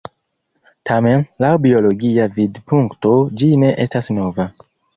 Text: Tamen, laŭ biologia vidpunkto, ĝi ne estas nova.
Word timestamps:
Tamen, 0.89 1.21
laŭ 1.45 1.51
biologia 1.67 2.27
vidpunkto, 2.39 3.15
ĝi 3.43 3.53
ne 3.65 3.73
estas 3.87 4.13
nova. 4.21 4.53